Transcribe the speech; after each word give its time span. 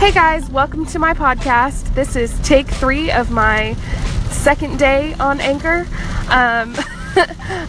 Hey 0.00 0.12
guys, 0.12 0.48
welcome 0.48 0.86
to 0.86 0.98
my 0.98 1.12
podcast. 1.12 1.94
This 1.94 2.16
is 2.16 2.32
take 2.40 2.66
three 2.66 3.10
of 3.10 3.30
my 3.30 3.74
second 4.30 4.78
day 4.78 5.12
on 5.20 5.42
Anchor. 5.42 5.86
Um, 6.30 6.74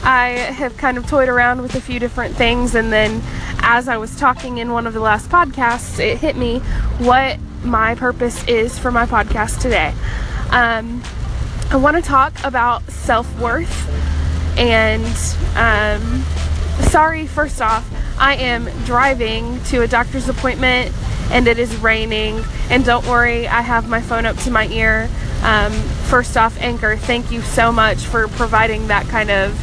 I 0.01 0.49
have 0.55 0.77
kind 0.77 0.97
of 0.97 1.05
toyed 1.07 1.27
around 1.27 1.61
with 1.61 1.75
a 1.75 1.81
few 1.81 1.99
different 1.99 2.33
things, 2.37 2.73
and 2.73 2.91
then 2.91 3.21
as 3.59 3.89
I 3.89 3.97
was 3.97 4.15
talking 4.15 4.59
in 4.59 4.71
one 4.71 4.87
of 4.87 4.93
the 4.93 5.01
last 5.01 5.29
podcasts, 5.29 5.99
it 5.99 6.19
hit 6.19 6.37
me 6.37 6.59
what 6.99 7.37
my 7.65 7.95
purpose 7.95 8.47
is 8.47 8.79
for 8.79 8.93
my 8.93 9.05
podcast 9.05 9.59
today. 9.59 9.93
Um, 10.51 11.03
I 11.69 11.75
want 11.75 11.97
to 11.97 12.01
talk 12.01 12.33
about 12.45 12.89
self 12.89 13.27
worth, 13.41 13.89
and 14.57 15.03
um, 15.57 16.23
sorry, 16.87 17.27
first 17.27 17.61
off, 17.61 17.85
I 18.17 18.35
am 18.35 18.69
driving 18.85 19.61
to 19.65 19.81
a 19.81 19.87
doctor's 19.87 20.29
appointment 20.29 20.95
and 21.31 21.47
it 21.47 21.57
is 21.57 21.75
raining. 21.77 22.43
And 22.69 22.85
don't 22.85 23.05
worry, 23.07 23.47
I 23.47 23.61
have 23.61 23.89
my 23.89 24.01
phone 24.01 24.25
up 24.25 24.37
to 24.37 24.51
my 24.51 24.67
ear. 24.67 25.09
Um, 25.43 25.71
first 26.09 26.37
off, 26.37 26.59
Anchor, 26.61 26.97
thank 26.97 27.31
you 27.31 27.41
so 27.41 27.71
much 27.71 27.99
for 27.99 28.27
providing 28.27 28.87
that 28.87 29.07
kind 29.07 29.31
of 29.31 29.57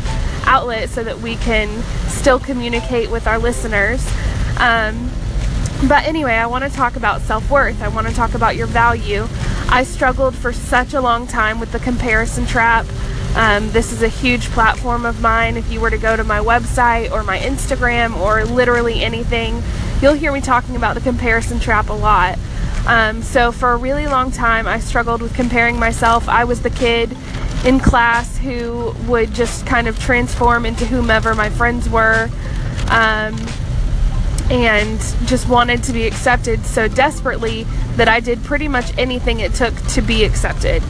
outlet 0.47 0.89
so 0.89 1.05
that 1.05 1.21
we 1.21 1.37
can 1.37 1.83
still 2.09 2.41
communicate 2.41 3.11
with 3.11 3.27
our 3.27 3.39
listeners. 3.39 4.05
Um, 4.59 5.11
but 5.87 6.05
anyway, 6.05 6.33
I 6.33 6.47
want 6.47 6.65
to 6.65 6.71
talk 6.71 6.97
about 6.97 7.21
self 7.21 7.49
worth. 7.51 7.81
I 7.83 7.89
want 7.89 8.09
to 8.09 8.15
talk 8.15 8.35
about 8.35 8.57
your 8.57 8.67
value. 8.67 9.29
I 9.69 9.85
struggled 9.85 10.35
for 10.35 10.53
such 10.53 10.95
a 10.95 11.01
long 11.01 11.27
time 11.27 11.61
with 11.61 11.71
the 11.71 11.79
comparison 11.79 12.47
trap. 12.47 12.87
Um, 13.37 13.71
this 13.71 13.93
is 13.93 14.03
a 14.03 14.09
huge 14.09 14.49
platform 14.51 15.05
of 15.05 15.21
mine. 15.21 15.57
If 15.57 15.71
you 15.71 15.81
were 15.81 15.91
to 15.91 15.99
go 15.99 16.17
to 16.17 16.25
my 16.25 16.41
website 16.41 17.13
or 17.13 17.23
my 17.23 17.39
Instagram 17.39 18.17
or 18.17 18.45
literally 18.45 19.05
anything, 19.05 19.63
you'll 20.01 20.15
hear 20.15 20.33
me 20.33 20.41
talking 20.41 20.77
about 20.77 20.95
the 20.95 21.01
comparison 21.01 21.61
trap 21.61 21.89
a 21.89 21.95
lot. 21.95 22.39
Um, 22.87 23.23
so, 23.23 23.53
for 23.53 23.73
a 23.73 23.77
really 23.77 24.07
long 24.07 24.31
time, 24.31 24.67
I 24.67 24.81
struggled 24.81 25.21
with 25.21 25.35
comparing 25.35 25.79
myself. 25.79 26.29
I 26.29 26.45
was 26.45 26.63
the 26.63 26.71
kid 26.71 27.17
in 27.65 27.81
class 27.81 28.39
who 28.39 28.95
would 29.07 29.35
just 29.35 29.67
kind 29.67 29.89
of 29.89 29.99
transform 29.99 30.65
into 30.65 30.87
whomever 30.87 31.35
my 31.35 31.51
friends 31.51 31.89
were 31.89 32.31
um, 32.89 33.37
and 34.51 34.99
just 35.27 35.49
wanted 35.49 35.83
to 35.85 35.93
be 35.93 36.07
accepted 36.07 36.65
so 36.65 36.89
desperately 36.89 37.65
that 37.97 38.09
I 38.09 38.21
did 38.21 38.43
pretty 38.45 38.69
much 38.69 38.97
anything 38.97 39.41
it 39.41 39.55
took 39.55 39.75
to 39.89 40.01
be 40.01 40.25
accepted. 40.25 40.83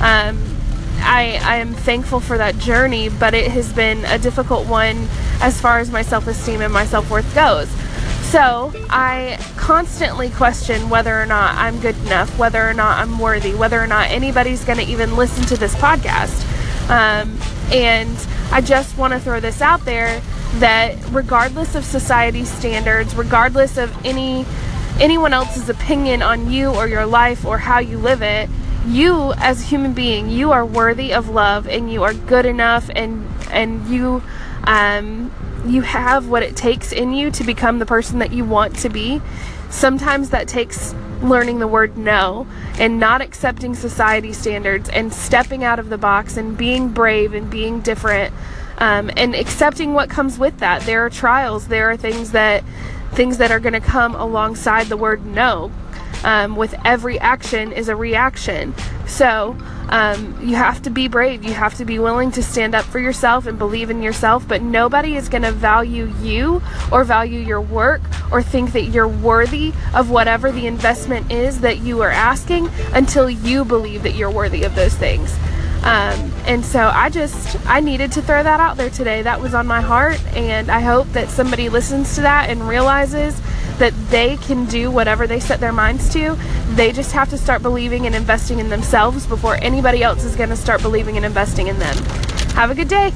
Um, 0.00 0.38
I, 1.02 1.40
I 1.42 1.56
am 1.56 1.72
thankful 1.72 2.20
for 2.20 2.36
that 2.36 2.58
journey, 2.58 3.08
but 3.08 3.32
it 3.32 3.50
has 3.50 3.72
been 3.72 4.04
a 4.04 4.18
difficult 4.18 4.68
one 4.68 5.08
as 5.40 5.58
far 5.60 5.78
as 5.78 5.90
my 5.90 6.02
self 6.02 6.26
esteem 6.26 6.60
and 6.60 6.72
my 6.72 6.84
self 6.84 7.10
worth 7.10 7.34
goes. 7.34 7.68
So 8.30 8.72
I 8.88 9.44
constantly 9.56 10.30
question 10.30 10.88
whether 10.88 11.20
or 11.20 11.26
not 11.26 11.56
I'm 11.56 11.80
good 11.80 11.96
enough, 12.06 12.38
whether 12.38 12.62
or 12.62 12.72
not 12.72 12.98
I'm 12.98 13.18
worthy, 13.18 13.54
whether 13.56 13.80
or 13.80 13.88
not 13.88 14.08
anybody's 14.08 14.64
going 14.64 14.78
to 14.78 14.84
even 14.84 15.16
listen 15.16 15.42
to 15.46 15.56
this 15.56 15.74
podcast. 15.74 16.40
Um, 16.88 17.36
and 17.72 18.16
I 18.52 18.60
just 18.60 18.96
want 18.96 19.14
to 19.14 19.18
throw 19.18 19.40
this 19.40 19.60
out 19.60 19.84
there 19.84 20.22
that 20.60 20.96
regardless 21.10 21.74
of 21.74 21.84
society 21.84 22.44
standards, 22.44 23.16
regardless 23.16 23.76
of 23.76 23.92
any 24.06 24.46
anyone 25.00 25.32
else's 25.32 25.68
opinion 25.68 26.22
on 26.22 26.52
you 26.52 26.68
or 26.68 26.86
your 26.86 27.06
life 27.06 27.44
or 27.44 27.58
how 27.58 27.80
you 27.80 27.98
live 27.98 28.22
it, 28.22 28.48
you 28.86 29.32
as 29.38 29.60
a 29.60 29.64
human 29.64 29.92
being, 29.92 30.28
you 30.30 30.52
are 30.52 30.64
worthy 30.64 31.12
of 31.12 31.28
love 31.30 31.66
and 31.66 31.92
you 31.92 32.04
are 32.04 32.14
good 32.14 32.46
enough 32.46 32.90
and 32.94 33.26
and 33.50 33.88
you 33.88 34.22
um, 34.64 35.32
you 35.66 35.82
have 35.82 36.28
what 36.28 36.42
it 36.42 36.56
takes 36.56 36.92
in 36.92 37.12
you 37.12 37.30
to 37.32 37.44
become 37.44 37.78
the 37.78 37.86
person 37.86 38.18
that 38.18 38.32
you 38.32 38.44
want 38.44 38.76
to 38.76 38.88
be. 38.88 39.20
Sometimes 39.70 40.30
that 40.30 40.48
takes 40.48 40.94
learning 41.22 41.58
the 41.58 41.66
word 41.66 41.96
no 41.96 42.46
and 42.78 42.98
not 42.98 43.20
accepting 43.20 43.74
society 43.74 44.32
standards 44.32 44.88
and 44.88 45.12
stepping 45.12 45.62
out 45.62 45.78
of 45.78 45.90
the 45.90 45.98
box 45.98 46.36
and 46.36 46.56
being 46.56 46.88
brave 46.88 47.34
and 47.34 47.50
being 47.50 47.80
different 47.80 48.32
um, 48.78 49.10
and 49.16 49.34
accepting 49.34 49.92
what 49.92 50.08
comes 50.08 50.38
with 50.38 50.58
that. 50.58 50.82
There 50.82 51.04
are 51.04 51.10
trials, 51.10 51.68
there 51.68 51.90
are 51.90 51.96
things 51.96 52.32
that 52.32 52.64
things 53.12 53.38
that 53.38 53.50
are 53.50 53.60
going 53.60 53.74
to 53.74 53.80
come 53.80 54.14
alongside 54.14 54.86
the 54.86 54.96
word 54.96 55.24
no. 55.26 55.70
Um, 56.22 56.56
with 56.56 56.74
every 56.84 57.18
action 57.18 57.72
is 57.72 57.88
a 57.88 57.96
reaction. 57.96 58.74
So 59.06 59.56
um, 59.90 60.38
you 60.40 60.54
have 60.54 60.82
to 60.82 60.90
be 60.90 61.08
brave. 61.08 61.44
You 61.44 61.52
have 61.52 61.74
to 61.76 61.84
be 61.84 61.98
willing 61.98 62.30
to 62.32 62.42
stand 62.42 62.74
up 62.74 62.84
for 62.84 62.98
yourself 62.98 63.46
and 63.46 63.58
believe 63.58 63.90
in 63.90 64.02
yourself. 64.02 64.46
But 64.46 64.62
nobody 64.62 65.16
is 65.16 65.28
going 65.28 65.42
to 65.42 65.52
value 65.52 66.12
you 66.20 66.62
or 66.92 67.04
value 67.04 67.40
your 67.40 67.60
work 67.60 68.00
or 68.30 68.42
think 68.42 68.72
that 68.72 68.84
you're 68.84 69.08
worthy 69.08 69.72
of 69.94 70.10
whatever 70.10 70.52
the 70.52 70.66
investment 70.66 71.32
is 71.32 71.60
that 71.62 71.78
you 71.78 72.02
are 72.02 72.10
asking 72.10 72.68
until 72.92 73.28
you 73.28 73.64
believe 73.64 74.02
that 74.04 74.14
you're 74.14 74.30
worthy 74.30 74.62
of 74.62 74.74
those 74.74 74.94
things. 74.94 75.36
Um, 75.82 76.30
and 76.46 76.62
so 76.62 76.90
I 76.94 77.08
just, 77.08 77.56
I 77.66 77.80
needed 77.80 78.12
to 78.12 78.22
throw 78.22 78.42
that 78.42 78.60
out 78.60 78.76
there 78.76 78.90
today. 78.90 79.22
That 79.22 79.40
was 79.40 79.54
on 79.54 79.66
my 79.66 79.80
heart. 79.80 80.22
And 80.36 80.70
I 80.70 80.80
hope 80.80 81.08
that 81.12 81.30
somebody 81.30 81.68
listens 81.68 82.14
to 82.16 82.20
that 82.20 82.50
and 82.50 82.68
realizes 82.68 83.40
that 83.80 83.94
they 84.10 84.36
can 84.36 84.66
do 84.66 84.90
whatever 84.90 85.26
they 85.26 85.40
set 85.40 85.58
their 85.58 85.72
minds 85.72 86.08
to. 86.10 86.36
They 86.74 86.92
just 86.92 87.12
have 87.12 87.30
to 87.30 87.38
start 87.38 87.62
believing 87.62 88.06
and 88.06 88.14
investing 88.14 88.60
in 88.60 88.68
themselves 88.68 89.26
before 89.26 89.56
anybody 89.56 90.02
else 90.02 90.22
is 90.22 90.36
going 90.36 90.50
to 90.50 90.56
start 90.56 90.82
believing 90.82 91.16
and 91.16 91.24
investing 91.24 91.66
in 91.66 91.78
them. 91.78 91.96
Have 92.54 92.70
a 92.70 92.74
good 92.74 92.88
day. 92.88 93.12